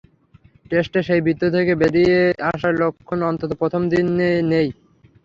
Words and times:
টেস্টে 0.65 0.99
সেই 1.07 1.21
বৃত্ত 1.21 1.43
থেকে 1.55 1.73
বেরিয়ে 1.81 2.17
আসার 2.49 2.73
লক্ষণ 2.81 3.19
অন্তত 3.29 3.51
প্রথম 3.61 3.81
দিনে 3.91 4.09
নেই। 4.51 4.67